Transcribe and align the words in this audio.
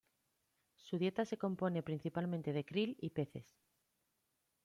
Su 0.77 0.97
dieta 0.97 1.25
se 1.25 1.37
compone 1.37 1.83
principalmente 1.83 2.53
de 2.53 2.65
krill 2.65 2.97
y 3.01 3.11
peces. 3.11 3.45